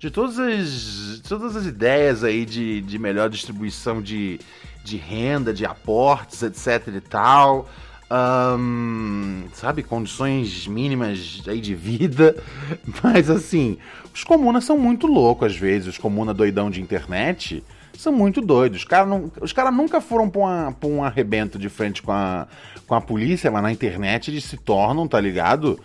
[0.00, 4.40] De todas as, todas as ideias aí de, de melhor distribuição de,
[4.82, 7.70] de renda, de aportes, etc e tal.
[8.12, 12.36] Um, sabe, condições mínimas aí de vida.
[13.02, 13.78] Mas assim,
[14.12, 17.64] os comunas são muito loucos às vezes, os comunas doidão de internet
[17.96, 18.80] são muito doidos.
[18.80, 22.46] Os caras cara nunca foram pra, uma, pra um arrebento de frente com a,
[22.86, 25.78] com a polícia, mas na internet eles se tornam, tá ligado?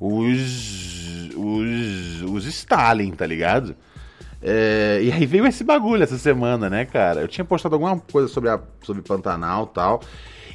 [0.00, 1.30] Os.
[1.36, 2.22] Os.
[2.22, 3.76] Os Stalin, tá ligado?
[4.40, 7.20] É, e aí veio esse bagulho essa semana, né, cara?
[7.20, 10.00] Eu tinha postado alguma coisa sobre, a, sobre Pantanal e tal.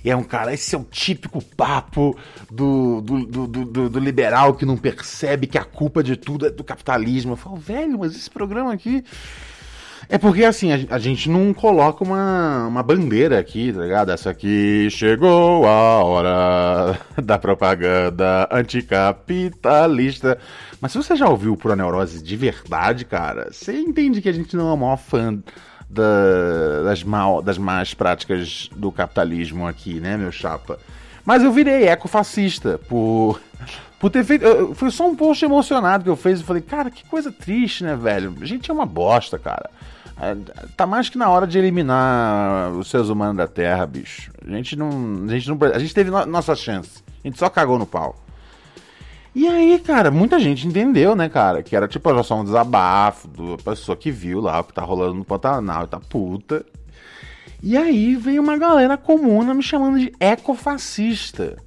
[0.04, 2.18] E é um cara, esse é o típico papo
[2.50, 6.50] do, do, do, do, do liberal que não percebe que a culpa de tudo é
[6.50, 7.34] do capitalismo.
[7.34, 9.04] Eu falo, velho, mas esse programa aqui.
[10.12, 14.12] É porque assim, a, gente não coloca uma, uma bandeira aqui, tá ligado?
[14.12, 20.40] Essa aqui chegou a hora da propaganda anticapitalista.
[20.82, 24.56] Mas se você já ouviu Pro Neurose de verdade, cara, você entende que a gente
[24.56, 25.40] não é o maior fã
[25.90, 30.80] da, das, mal, das más práticas do capitalismo aqui, né, meu chapa?
[31.26, 33.42] Mas eu virei ecofascista por,
[34.00, 34.74] por ter feito.
[34.76, 36.40] foi só um post emocionado que eu fiz.
[36.40, 38.36] Eu falei, cara, que coisa triste, né, velho?
[38.42, 39.70] A gente é uma bosta, cara.
[40.22, 40.36] É,
[40.76, 44.32] tá mais que na hora de eliminar os seres humanos da Terra, bicho.
[44.46, 44.90] A gente não.
[45.28, 47.04] A gente, não, a gente teve no, nossa chance.
[47.24, 48.16] A gente só cagou no pau.
[49.34, 51.62] E aí, cara, muita gente entendeu, né, cara?
[51.62, 54.82] Que era tipo já só um desabafo da pessoa que viu lá o que tá
[54.82, 56.66] rolando no Pantanal e tá puta.
[57.62, 61.58] E aí veio uma galera comuna me chamando de ecofascista.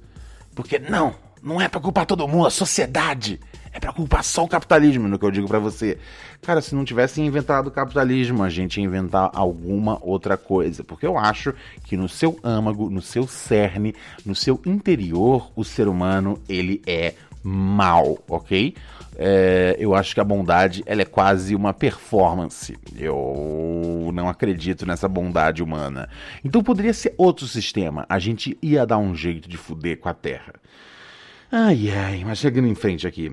[0.53, 3.39] Porque não, não é pra culpar todo mundo, a sociedade.
[3.71, 5.97] É pra culpar só o capitalismo, no que eu digo para você.
[6.41, 10.83] Cara, se não tivesse inventado o capitalismo, a gente ia inventar alguma outra coisa.
[10.83, 15.87] Porque eu acho que no seu âmago, no seu cerne, no seu interior, o ser
[15.87, 18.73] humano, ele é mal, ok?
[19.15, 22.75] É, eu acho que a bondade ela é quase uma performance.
[22.97, 26.09] Eu não acredito nessa bondade humana.
[26.43, 28.05] Então poderia ser outro sistema.
[28.09, 30.53] A gente ia dar um jeito de fuder com a Terra.
[31.51, 33.31] Ai, ai, mas chegando em frente aqui.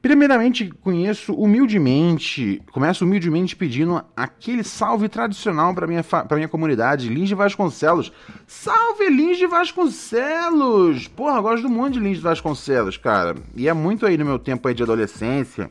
[0.00, 7.28] Primeiramente, conheço humildemente, começo humildemente pedindo aquele salve tradicional para minha para minha comunidade, Lins
[7.28, 8.12] de Vasconcelos.
[8.46, 11.08] Salve Lins de Vasconcelos!
[11.08, 13.34] Porra, gosto monte de Lins de Vasconcelos, cara.
[13.54, 15.70] E é muito aí no meu tempo aí de adolescência.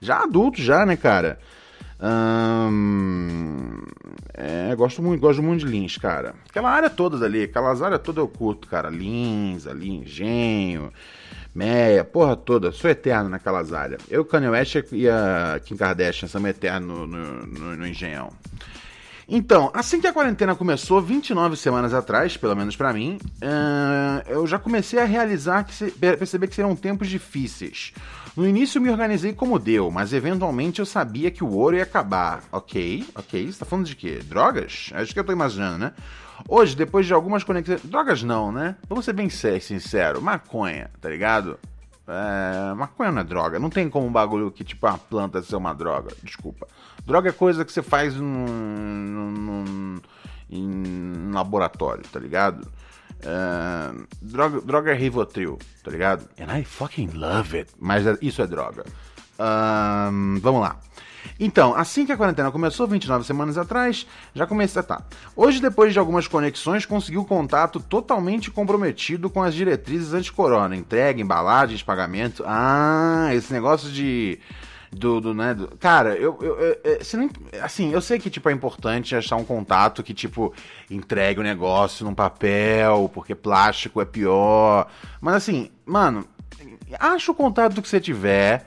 [0.00, 1.38] Já adulto já, né, cara?
[2.06, 3.82] Hum,
[4.34, 6.34] é, gosto muito, gosto muito de Lins, cara.
[6.50, 8.90] Aquela área toda ali, aquelas áreas todas eu curto, cara.
[8.90, 10.92] Lins, ali, Engenho,
[11.54, 12.70] Meia, porra toda.
[12.72, 14.02] Sou eterno naquelas áreas.
[14.10, 18.30] Eu, Kanye West e a Kim Kardashian somos eternos no, no, no, Engenhão.
[19.26, 23.18] Então, assim que a quarentena começou, 29 semanas atrás, pelo menos para mim,
[24.28, 27.94] eu já comecei a realizar, que perceber que serão tempos difíceis.
[28.36, 32.42] No início me organizei como deu, mas eventualmente eu sabia que o ouro ia acabar.
[32.50, 34.20] Ok, ok, você tá falando de quê?
[34.24, 34.90] Drogas?
[34.92, 35.92] Acho que eu tô imaginando, né?
[36.48, 37.80] Hoje, depois de algumas conexões.
[37.82, 38.74] Drogas não, né?
[38.88, 40.20] Vamos ser bem sincero.
[40.20, 41.58] Maconha, tá ligado?
[42.08, 43.58] É, maconha não é droga.
[43.60, 46.12] Não tem como um bagulho que, tipo, uma planta ser uma droga.
[46.22, 46.66] Desculpa.
[47.06, 48.46] Droga é coisa que você faz num,
[49.30, 49.96] num,
[50.50, 52.68] em laboratório, tá ligado?
[54.20, 56.28] Droga, droga é Rivotril, tá ligado?
[56.38, 57.70] And I fucking love it.
[57.78, 58.84] Mas é, isso é droga.
[59.38, 60.78] Um, vamos lá.
[61.38, 65.02] Então, assim que a quarentena começou, 29 semanas atrás, já comecei a tá.
[65.34, 70.76] Hoje, depois de algumas conexões, consegui contato totalmente comprometido com as diretrizes anti-corona.
[70.76, 72.44] Entrega, embalagens, pagamento.
[72.46, 74.38] Ah, esse negócio de.
[74.96, 77.30] Do, do, né, do, cara, eu, eu, eu, eu não,
[77.60, 80.54] assim, eu sei que, tipo, é importante achar um contato que, tipo,
[80.88, 84.86] entregue o negócio num papel, porque plástico é pior.
[85.20, 86.24] Mas, assim, mano,
[87.00, 88.66] acha o contato que você tiver,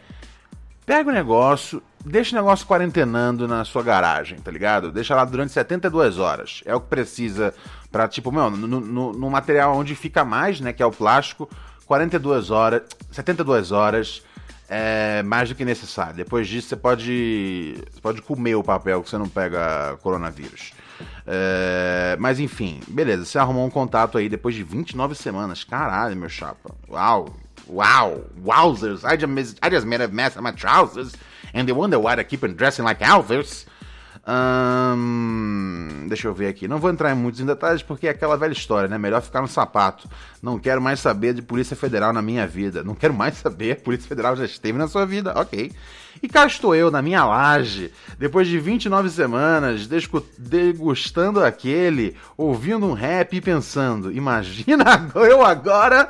[0.85, 4.91] pega o negócio, deixa o negócio quarentenando na sua garagem, tá ligado?
[4.91, 6.61] Deixa lá durante 72 horas.
[6.65, 7.53] É o que precisa
[7.89, 11.49] pra, tipo, meu, no, no, no material onde fica mais, né, que é o plástico,
[11.85, 14.26] 42 horas, 72 horas
[14.69, 16.15] é mais do que necessário.
[16.15, 20.71] Depois disso, você pode, você pode comer o papel que você não pega coronavírus.
[21.25, 25.63] É, mas enfim, beleza, você arrumou um contato aí depois de 29 semanas.
[25.63, 26.73] Caralho, meu chapa.
[26.89, 27.35] Uau,
[27.69, 29.03] uau, wowzers.
[29.03, 31.13] I just, I just made a mess of my trousers.
[31.53, 33.65] And they wonder why I keep on dressing like Elvis.
[34.27, 36.67] Hum, deixa eu ver aqui.
[36.67, 38.97] Não vou entrar em muitos detalhes porque é aquela velha história, né?
[38.97, 40.09] Melhor ficar no sapato.
[40.41, 42.83] Não quero mais saber de Polícia Federal na minha vida.
[42.83, 43.81] Não quero mais saber.
[43.81, 45.33] Polícia Federal já esteve na sua vida.
[45.39, 45.71] Ok.
[46.21, 49.87] E cá estou eu na minha laje, depois de 29 semanas,
[50.37, 56.09] degustando aquele, ouvindo um rap e pensando: imagina eu agora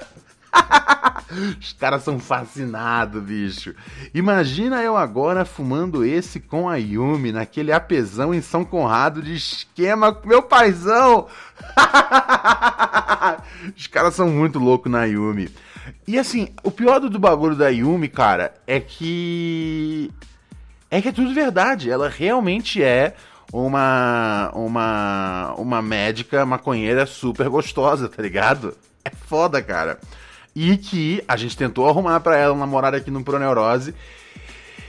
[1.60, 3.76] Os caras são fascinados, bicho.
[4.14, 10.14] Imagina eu agora fumando esse com a Yumi, naquele apesão em São Conrado de esquema
[10.14, 11.28] com meu paizão.
[13.76, 15.50] Os caras são muito loucos na Yumi.
[16.08, 20.12] E assim, o pior do bagulho da Yumi, cara, é que.
[20.90, 21.90] É que é tudo verdade.
[21.90, 23.16] Ela realmente é
[23.52, 24.52] uma.
[24.54, 25.56] Uma.
[25.58, 28.76] Uma médica maconheira super gostosa, tá ligado?
[29.04, 30.00] É foda, cara
[30.60, 33.94] e que a gente tentou arrumar para ela um namorado aqui no Proneurose.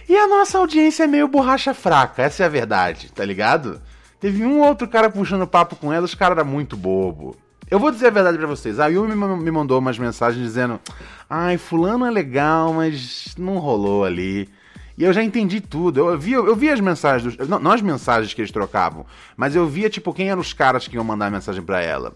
[0.08, 3.78] E a nossa audiência é meio borracha fraca, essa é a verdade, tá ligado?
[4.18, 7.36] Teve um outro cara puxando papo com ela, os caras eram muito bobo.
[7.70, 8.80] Eu vou dizer a verdade para vocês.
[8.80, 10.80] A Yumi me mandou umas mensagens dizendo:
[11.28, 14.48] Ai, fulano é legal, mas não rolou ali.
[14.96, 16.00] E eu já entendi tudo.
[16.00, 19.04] Eu vi, eu vi as mensagens, dos, não, não as mensagens que eles trocavam,
[19.36, 22.14] mas eu via, tipo, quem eram os caras que iam mandar mensagem para ela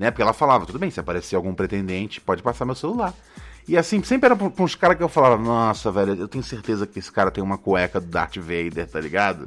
[0.00, 0.10] né?
[0.10, 3.12] Porque ela falava, tudo bem, se aparecer algum pretendente, pode passar meu celular.
[3.68, 6.86] E assim, sempre era com uns caras que eu falava, nossa, velho, eu tenho certeza
[6.86, 9.46] que esse cara tem uma cueca do Darth Vader, tá ligado?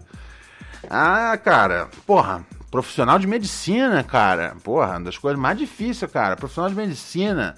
[0.88, 4.56] Ah, cara, porra, profissional de medicina, cara.
[4.64, 6.36] Porra, uma das coisas mais difíceis, cara.
[6.36, 7.56] Profissional de medicina.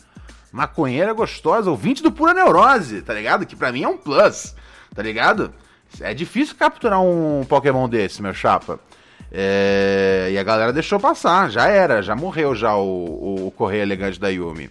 [0.49, 3.45] Maconheira gostosa, ouvinte do Pura Neurose, tá ligado?
[3.45, 4.55] Que pra mim é um plus,
[4.95, 5.53] tá ligado?
[5.99, 8.79] É difícil capturar um Pokémon desse, meu chapa.
[9.31, 14.19] É, e a galera deixou passar, já era, já morreu já o, o Correio Elegante
[14.19, 14.69] da Yumi.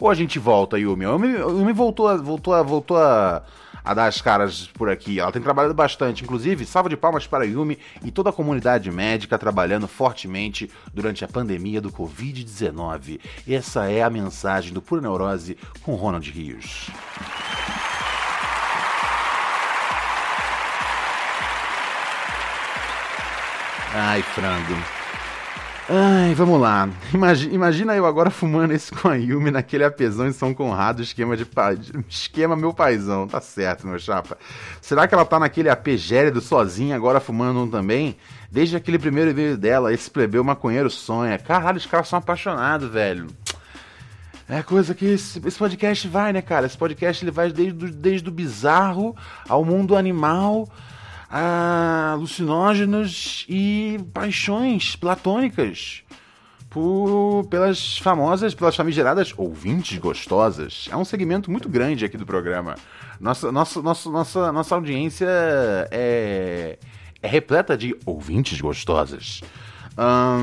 [0.00, 1.04] Ou a gente volta, Yumi.
[1.04, 3.42] A Yumi, Yumi voltou, voltou, a, voltou a,
[3.84, 5.20] a dar as caras por aqui.
[5.20, 6.24] Ela tem trabalhado bastante.
[6.24, 11.24] Inclusive, salva de palmas para a Yumi e toda a comunidade médica trabalhando fortemente durante
[11.24, 13.20] a pandemia do Covid-19.
[13.46, 16.90] Essa é a mensagem do Pura Neurose com Ronald Rios.
[23.92, 24.76] Ai, frango.
[25.92, 26.88] Ai, vamos lá.
[27.12, 31.36] Imagina, imagina, eu agora fumando esse com a Yumi naquele apesão em São Conrado, esquema
[31.36, 31.74] de pa...
[32.08, 33.26] esquema meu paizão.
[33.26, 34.38] Tá certo, meu chapa.
[34.80, 38.16] Será que ela tá naquele AP gélido sozinha, agora fumando um também?
[38.48, 41.36] Desde aquele primeiro e-mail dela, esse plebeu maconheiro sonha.
[41.36, 43.26] Caralho, os caras são apaixonados, velho.
[44.48, 46.66] É coisa que esse, esse, podcast vai, né, cara?
[46.66, 49.16] Esse podcast ele vai desde, desde o bizarro
[49.48, 50.68] ao mundo animal
[51.30, 56.02] alucinógenos e paixões platônicas
[56.68, 60.88] por, pelas famosas, pelas famigeradas ouvintes gostosas.
[60.90, 62.74] É um segmento muito grande aqui do programa.
[63.20, 65.28] Nossa, nossa, nossa, nossa, nossa audiência
[65.90, 66.78] é,
[67.22, 69.40] é repleta de ouvintes gostosas.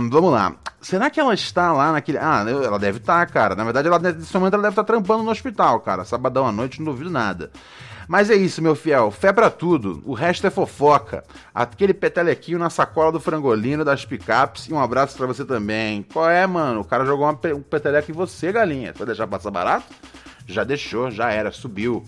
[0.09, 0.55] vamos lá.
[0.79, 2.17] Será que ela está lá naquele.
[2.17, 3.55] Ah, ela deve estar, tá, cara.
[3.55, 6.05] Na verdade, ela, nesse momento ela deve estar trampando no hospital, cara.
[6.05, 7.51] Sabadão à noite, não duvido nada.
[8.07, 9.11] Mas é isso, meu fiel.
[9.11, 10.01] Fé pra tudo.
[10.05, 11.23] O resto é fofoca.
[11.53, 14.67] Aquele petelequinho na sacola do frangolino das picapes.
[14.67, 16.03] E um abraço para você também.
[16.03, 16.79] Qual é, mano?
[16.81, 18.93] O cara jogou um peteleco em você, galinha.
[18.95, 19.93] Vai deixar passar barato?
[20.47, 22.05] Já deixou, já era, subiu.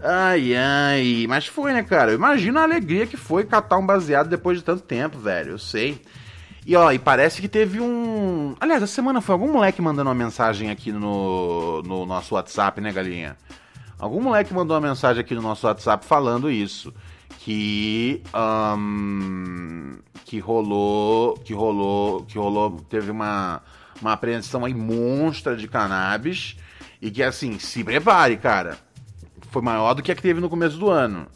[0.00, 1.26] Ai, ai.
[1.28, 2.12] Mas foi, né, cara?
[2.12, 5.52] Imagina a alegria que foi catar um baseado depois de tanto tempo, velho.
[5.52, 6.00] Eu sei.
[6.64, 8.54] E ó, e parece que teve um.
[8.60, 12.92] Aliás, essa semana foi algum moleque mandando uma mensagem aqui no, no nosso WhatsApp, né,
[12.92, 13.36] galinha?
[14.00, 16.92] Algum moleque mandou uma mensagem aqui no nosso WhatsApp falando isso.
[17.40, 18.22] Que.
[18.34, 21.34] Um, que rolou.
[21.34, 22.24] Que rolou.
[22.24, 22.80] Que rolou.
[22.88, 23.60] Teve uma,
[24.00, 26.56] uma apreensão aí monstra de cannabis.
[27.00, 28.78] E que assim, se prepare, cara.
[29.50, 31.26] Foi maior do que a que teve no começo do ano.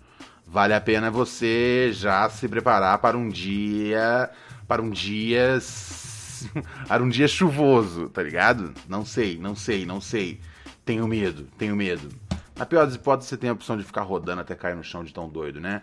[0.47, 4.31] Vale a pena você já se preparar para um dia.
[4.67, 5.59] Para um dia.
[6.89, 8.73] para um dia chuvoso, tá ligado?
[8.89, 10.41] Não sei, não sei, não sei.
[10.85, 12.09] Tenho medo, tenho medo.
[12.57, 15.03] Na pior das hipóteses, você tem a opção de ficar rodando até cair no chão
[15.03, 15.83] de tão doido, né?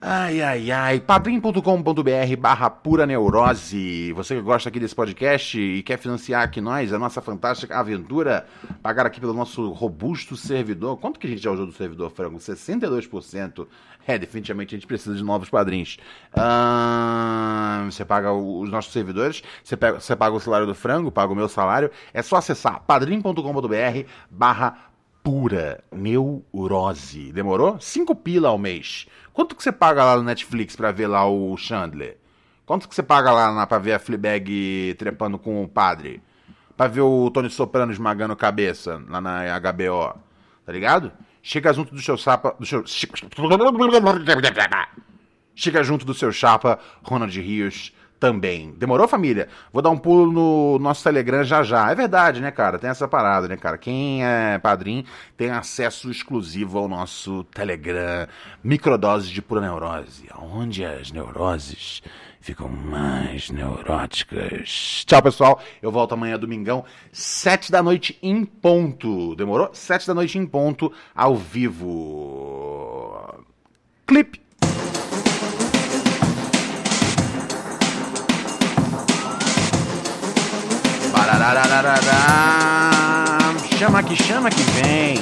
[0.00, 1.00] Ai, ai, ai.
[1.00, 4.12] padrim.com.br barra pura neurose.
[4.12, 8.46] Você que gosta aqui desse podcast e quer financiar aqui nós, a nossa fantástica aventura,
[8.82, 10.98] pagar aqui pelo nosso robusto servidor.
[10.98, 12.38] Quanto que a gente já usou do servidor, Frango?
[12.38, 13.66] 62%.
[14.06, 15.96] É, definitivamente a gente precisa de novos padrinhos.
[17.90, 21.36] você paga os nossos servidores, você, pega, você paga o salário do frango, paga o
[21.36, 21.90] meu salário.
[22.12, 24.93] É só acessar padrim.com.br barra
[25.24, 27.32] pura neurose.
[27.32, 27.80] Demorou?
[27.80, 29.06] Cinco pila ao mês.
[29.32, 32.18] Quanto que você paga lá no Netflix pra ver lá o Chandler?
[32.66, 36.22] Quanto que você paga lá na, pra ver a Fleabag trepando com o padre?
[36.76, 40.14] Pra ver o Tony Soprano esmagando cabeça lá na HBO?
[40.64, 41.10] Tá ligado?
[41.42, 42.54] Chega junto do seu chapa.
[42.58, 42.84] Do seu...
[45.54, 48.72] Chega junto do seu chapa, Ronald Rios também.
[48.76, 49.48] Demorou, família?
[49.72, 51.90] Vou dar um pulo no nosso Telegram já já.
[51.90, 52.78] É verdade, né, cara?
[52.78, 53.76] Tem essa parada, né, cara?
[53.76, 55.04] Quem é padrinho
[55.36, 58.26] tem acesso exclusivo ao nosso Telegram
[58.62, 62.02] Microdoses de Pura Neurose, onde as neuroses
[62.44, 65.02] ficam mais neuróticas.
[65.06, 65.62] Tchau, pessoal.
[65.80, 69.34] Eu volto amanhã, domingão, sete da noite em ponto.
[69.34, 69.70] Demorou?
[69.72, 73.34] Sete da noite em ponto, ao vivo.
[74.06, 74.43] Clipe.
[83.78, 85.16] Chama que chama que vem.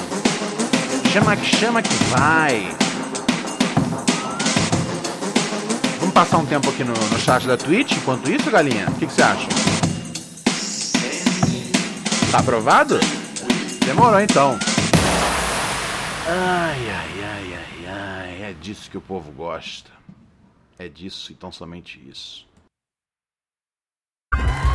[1.13, 2.69] Chama que chama que vai.
[5.99, 8.89] Vamos passar um tempo aqui no, no chat da Twitch enquanto isso, galinha?
[8.89, 9.49] O que, você acha?
[12.31, 12.99] Tá aprovado?
[13.85, 14.59] Demorou então.
[16.27, 18.43] Ai, ai, ai, ai, ai.
[18.51, 19.91] É disso que o povo gosta.
[20.79, 22.47] É disso e tão somente isso.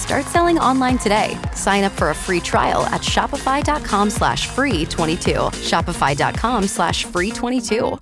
[0.00, 1.38] Start selling online today.
[1.54, 5.32] Sign up for a free trial at shopify.com slash free 22.
[5.70, 8.00] Shopify.com slash free 22.